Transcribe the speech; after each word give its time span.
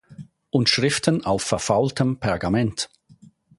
Und 0.49 0.67
Schriften 0.67 1.23
auf 1.23 1.43
verfaultem 1.43 2.17
Pergament. 2.19 2.89